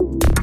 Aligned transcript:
you 0.00 0.39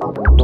Thank 0.00 0.38